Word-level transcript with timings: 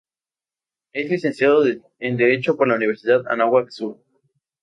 Es 0.93 1.11
Licenciado 1.11 1.63
en 1.99 2.17
Derecho 2.17 2.57
por 2.57 2.67
la 2.67 2.73
Universidad 2.73 3.21
Anáhuac 3.27 3.69
Sur. 3.69 4.01